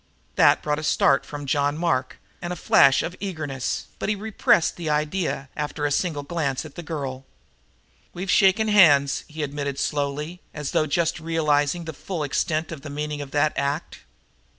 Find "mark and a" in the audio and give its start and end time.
1.77-2.55